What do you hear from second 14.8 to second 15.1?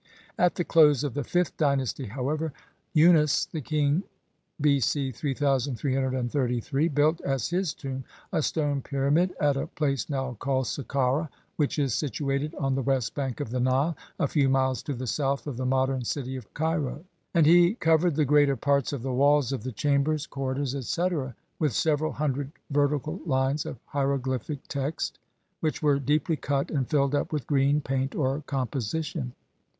to the